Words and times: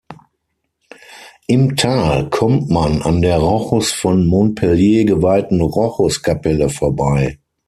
Im 1.45 1.75
Tal 1.75 2.27
kommt 2.31 2.71
man 2.71 3.03
an 3.03 3.21
der 3.21 3.37
Rochus 3.37 3.91
von 3.91 4.25
Montpellier 4.25 5.05
geweihten 5.05 5.61
"Rochuskapelle" 5.61 6.69
vorbei. 6.69 7.37